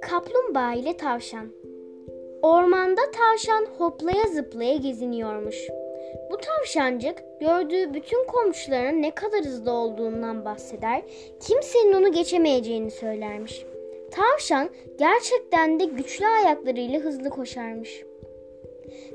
Kaplumbağa 0.00 0.74
ile 0.74 0.96
tavşan. 0.96 1.48
Ormanda 2.42 3.00
tavşan 3.10 3.66
hoplaya 3.78 4.26
zıplaya 4.34 4.76
geziniyormuş. 4.76 5.68
Bu 6.30 6.36
tavşancık 6.36 7.22
gördüğü 7.40 7.94
bütün 7.94 8.26
komşularının 8.26 9.02
ne 9.02 9.14
kadar 9.14 9.40
hızlı 9.40 9.72
olduğundan 9.72 10.44
bahseder, 10.44 11.02
kimsenin 11.40 11.92
onu 11.92 12.12
geçemeyeceğini 12.12 12.90
söylermiş. 12.90 13.66
Tavşan 14.10 14.70
gerçekten 14.98 15.80
de 15.80 15.84
güçlü 15.84 16.26
ayaklarıyla 16.26 17.00
hızlı 17.00 17.30
koşarmış. 17.30 18.04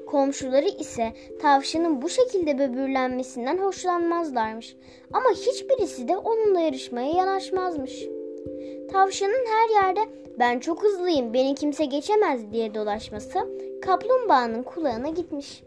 Komşuları 0.08 0.68
ise 0.68 1.14
tavşanın 1.42 2.02
bu 2.02 2.10
şekilde 2.10 2.60
böbürlenmesinden 2.60 3.58
hoşlanmazlarmış. 3.58 4.76
Ama 5.14 5.30
hiçbirisi 5.30 6.08
de 6.08 6.18
onunla 6.18 6.60
yarışmaya 6.60 7.12
yanaşmazmış. 7.12 8.06
Tavşanın 8.92 9.46
her 9.46 9.84
yerde 9.84 10.00
ben 10.40 10.60
çok 10.60 10.84
hızlıyım 10.84 11.34
beni 11.34 11.56
kimse 11.56 11.86
geçemez 11.86 12.52
diye 12.52 12.76
dolaşması 12.76 13.40
kaplumbağanın 13.82 14.64
kulağına 14.64 15.10
gitmiş. 15.10 15.64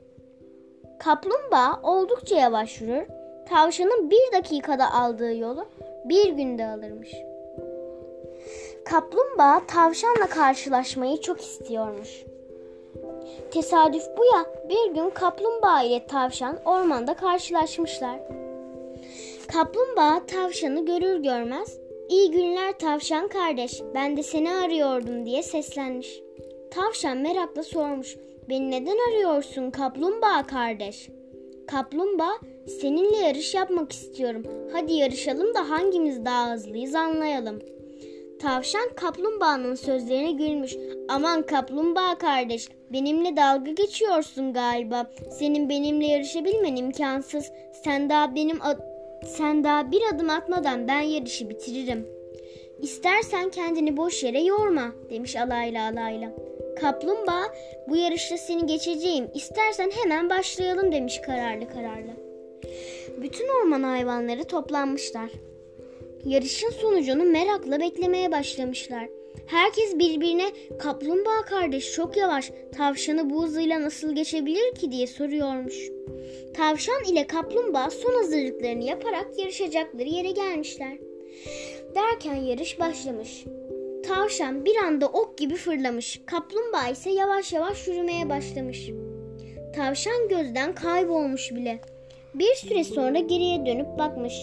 Kaplumbağa 0.98 1.80
oldukça 1.82 2.36
yavaş 2.36 2.80
yürür, 2.80 3.06
tavşanın 3.48 4.10
bir 4.10 4.32
dakikada 4.38 4.92
aldığı 4.92 5.36
yolu 5.36 5.66
bir 6.04 6.32
günde 6.32 6.66
alırmış. 6.66 7.10
Kaplumbağa 8.84 9.62
tavşanla 9.68 10.26
karşılaşmayı 10.26 11.20
çok 11.20 11.40
istiyormuş. 11.40 12.24
Tesadüf 13.50 14.04
bu 14.18 14.24
ya 14.24 14.46
bir 14.68 14.94
gün 14.94 15.10
kaplumbağa 15.10 15.82
ile 15.82 16.06
tavşan 16.06 16.58
ormanda 16.64 17.14
karşılaşmışlar. 17.14 18.20
Kaplumbağa 19.52 20.26
tavşanı 20.26 20.86
görür 20.86 21.22
görmez 21.22 21.82
İyi 22.12 22.30
günler 22.30 22.78
tavşan 22.78 23.28
kardeş 23.28 23.82
ben 23.94 24.16
de 24.16 24.22
seni 24.22 24.50
arıyordum 24.50 25.26
diye 25.26 25.42
seslenmiş. 25.42 26.20
Tavşan 26.70 27.18
merakla 27.18 27.62
sormuş 27.62 28.16
beni 28.48 28.70
neden 28.70 28.96
arıyorsun 29.10 29.70
kaplumbağa 29.70 30.46
kardeş? 30.46 31.08
Kaplumbağa 31.66 32.38
seninle 32.80 33.16
yarış 33.16 33.54
yapmak 33.54 33.92
istiyorum. 33.92 34.42
Hadi 34.72 34.94
yarışalım 34.94 35.54
da 35.54 35.70
hangimiz 35.70 36.24
daha 36.24 36.52
hızlıyız 36.52 36.94
anlayalım. 36.94 37.58
Tavşan 38.42 38.88
kaplumbağanın 38.96 39.74
sözlerine 39.74 40.32
gülmüş. 40.32 40.76
Aman 41.08 41.42
kaplumbağa 41.42 42.18
kardeş, 42.18 42.68
benimle 42.92 43.36
dalga 43.36 43.70
geçiyorsun 43.70 44.52
galiba. 44.52 45.10
Senin 45.38 45.68
benimle 45.68 46.06
yarışabilmen 46.06 46.76
imkansız. 46.76 47.52
Sen 47.84 48.10
daha 48.10 48.34
benim 48.34 48.58
sen 49.26 49.64
daha 49.64 49.90
bir 49.90 50.02
adım 50.14 50.30
atmadan 50.30 50.88
ben 50.88 51.00
yarışı 51.00 51.48
bitiririm. 51.48 52.06
İstersen 52.80 53.50
kendini 53.50 53.96
boş 53.96 54.22
yere 54.22 54.40
yorma 54.40 54.92
demiş 55.10 55.36
alayla 55.36 55.90
alayla. 55.90 56.30
Kaplumbağa 56.80 57.54
bu 57.88 57.96
yarışta 57.96 58.36
seni 58.36 58.66
geçeceğim. 58.66 59.30
İstersen 59.34 59.90
hemen 60.02 60.30
başlayalım 60.30 60.92
demiş 60.92 61.20
kararlı 61.26 61.68
kararlı. 61.68 62.12
Bütün 63.22 63.48
orman 63.48 63.82
hayvanları 63.82 64.44
toplanmışlar. 64.44 65.30
Yarışın 66.24 66.70
sonucunu 66.70 67.24
merakla 67.24 67.80
beklemeye 67.80 68.32
başlamışlar. 68.32 69.08
Herkes 69.46 69.98
birbirine 69.98 70.50
kaplumbağa 70.78 71.42
kardeş 71.46 71.92
çok 71.92 72.16
yavaş 72.16 72.50
tavşanı 72.76 73.30
bu 73.30 73.44
hızıyla 73.44 73.82
nasıl 73.82 74.14
geçebilir 74.14 74.74
ki 74.74 74.92
diye 74.92 75.06
soruyormuş. 75.06 75.88
Tavşan 76.54 77.04
ile 77.04 77.26
kaplumbağa 77.26 77.90
son 77.90 78.14
hazırlıklarını 78.14 78.84
yaparak 78.84 79.38
yarışacakları 79.38 80.08
yere 80.08 80.30
gelmişler. 80.30 80.98
Derken 81.94 82.34
yarış 82.34 82.80
başlamış. 82.80 83.44
Tavşan 84.06 84.64
bir 84.64 84.76
anda 84.76 85.06
ok 85.06 85.38
gibi 85.38 85.54
fırlamış. 85.54 86.20
Kaplumbağa 86.26 86.88
ise 86.88 87.10
yavaş 87.10 87.52
yavaş 87.52 87.88
yürümeye 87.88 88.28
başlamış. 88.28 88.90
Tavşan 89.76 90.28
gözden 90.28 90.74
kaybolmuş 90.74 91.50
bile. 91.50 91.80
Bir 92.34 92.54
süre 92.54 92.84
sonra 92.84 93.18
geriye 93.18 93.66
dönüp 93.66 93.98
bakmış. 93.98 94.34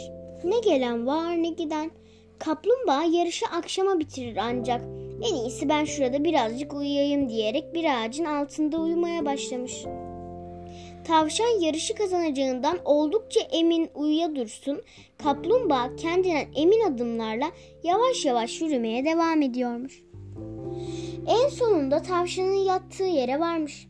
Ne 0.44 0.60
gelen 0.60 1.08
var 1.08 1.44
ne 1.44 1.50
giden. 1.50 1.92
Kaplumbağa 2.40 3.04
yarışı 3.04 3.46
akşama 3.46 4.00
bitirir 4.00 4.38
ancak. 4.38 4.82
En 5.22 5.36
iyisi 5.36 5.70
ben 5.70 5.86
şurada 5.86 6.24
birazcık 6.24 6.74
uyuyayım 6.74 7.30
diyerek 7.30 7.74
bir 7.74 7.86
ağacın 8.04 8.26
altında 8.26 8.78
uyumaya 8.78 9.26
başlamış. 9.26 9.86
Tavşan 11.08 11.60
yarışı 11.62 11.96
kazanacağından 11.96 12.80
oldukça 12.86 13.40
emin 13.40 13.90
uyuya 13.96 14.36
dursun. 14.36 14.82
Kaplumbağa 15.24 15.96
kendinden 15.96 16.48
emin 16.56 16.94
adımlarla 16.94 17.46
yavaş 17.84 18.26
yavaş 18.26 18.62
yürümeye 18.62 19.06
devam 19.06 19.42
ediyormuş. 19.42 20.04
En 21.28 21.50
sonunda 21.50 22.02
tavşanın 22.02 22.54
yattığı 22.54 23.04
yere 23.04 23.40
varmış. 23.40 23.88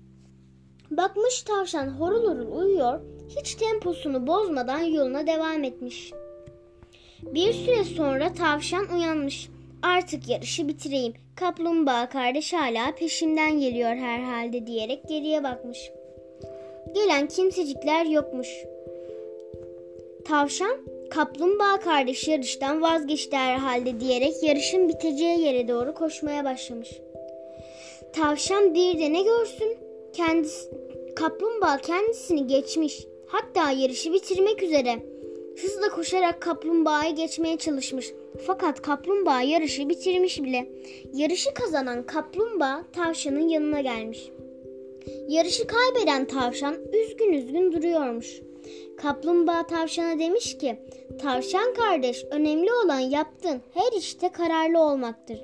Bakmış 0.91 1.41
tavşan 1.41 1.87
horul 1.87 2.23
horul 2.23 2.57
uyuyor, 2.57 3.01
hiç 3.29 3.55
temposunu 3.55 4.27
bozmadan 4.27 4.79
yoluna 4.79 5.27
devam 5.27 5.63
etmiş. 5.63 6.11
Bir 7.23 7.53
süre 7.53 7.83
sonra 7.83 8.33
tavşan 8.33 8.85
uyanmış. 8.95 9.49
Artık 9.83 10.29
yarışı 10.29 10.67
bitireyim. 10.67 11.13
Kaplumbağa 11.35 12.09
kardeş 12.09 12.53
hala 12.53 12.95
peşimden 12.95 13.59
geliyor 13.59 13.89
herhalde 13.89 14.67
diyerek 14.67 15.09
geriye 15.09 15.43
bakmış. 15.43 15.91
Gelen 16.95 17.27
kimsecikler 17.27 18.05
yokmuş. 18.05 18.47
Tavşan, 20.25 20.77
kaplumbağa 21.09 21.79
kardeş 21.79 22.27
yarıştan 22.27 22.81
vazgeçti 22.81 23.35
herhalde 23.35 23.99
diyerek 23.99 24.43
yarışın 24.43 24.89
biteceği 24.89 25.39
yere 25.39 25.67
doğru 25.67 25.93
koşmaya 25.93 26.45
başlamış. 26.45 26.89
Tavşan 28.13 28.73
bir 28.73 28.99
de 28.99 29.13
ne 29.13 29.21
görsün? 29.21 29.77
Kendisi, 30.13 30.69
kaplumbağa 31.15 31.77
kendisini 31.77 32.47
geçmiş. 32.47 33.05
Hatta 33.27 33.71
yarışı 33.71 34.13
bitirmek 34.13 34.63
üzere. 34.63 34.99
Hızla 35.61 35.89
koşarak 35.89 36.41
kaplumbağayı 36.41 37.15
geçmeye 37.15 37.57
çalışmış. 37.57 38.13
Fakat 38.47 38.81
kaplumbağa 38.81 39.41
yarışı 39.41 39.89
bitirmiş 39.89 40.43
bile. 40.43 40.69
Yarışı 41.13 41.53
kazanan 41.53 42.05
kaplumbağa 42.05 42.83
tavşanın 42.93 43.47
yanına 43.47 43.81
gelmiş. 43.81 44.29
Yarışı 45.27 45.67
kaybeden 45.67 46.25
tavşan 46.25 46.75
üzgün 46.93 47.33
üzgün 47.33 47.71
duruyormuş. 47.71 48.41
Kaplumbağa 48.97 49.67
tavşana 49.67 50.19
demiş 50.19 50.57
ki, 50.57 50.79
tavşan 51.21 51.73
kardeş 51.73 52.25
önemli 52.31 52.73
olan 52.73 52.99
yaptığın 52.99 53.61
her 53.73 53.97
işte 53.97 54.29
kararlı 54.29 54.79
olmaktır. 54.79 55.41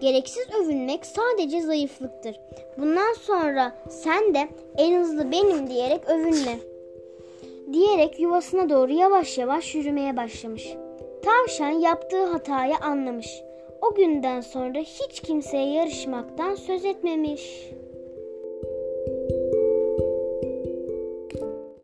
Gereksiz 0.00 0.46
övünmek 0.60 1.06
sadece 1.06 1.60
zayıflıktır. 1.60 2.36
Bundan 2.78 3.12
sonra 3.12 3.84
sen 3.90 4.34
de 4.34 4.48
en 4.76 5.00
hızlı 5.00 5.32
benim 5.32 5.70
diyerek 5.70 6.08
övünme. 6.08 6.69
Diyerek 7.72 8.20
yuvasına 8.20 8.68
doğru 8.68 8.92
yavaş 8.92 9.38
yavaş 9.38 9.74
yürümeye 9.74 10.16
başlamış. 10.16 10.74
Tavşan 11.22 11.70
yaptığı 11.70 12.24
hatayı 12.24 12.76
anlamış. 12.76 13.42
O 13.82 13.94
günden 13.94 14.40
sonra 14.40 14.78
hiç 14.78 15.20
kimseye 15.20 15.72
yarışmaktan 15.72 16.54
söz 16.54 16.84
etmemiş. 16.84 17.70